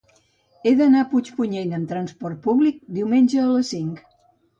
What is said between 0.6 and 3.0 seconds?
He d'anar a Puigpunyent amb transport públic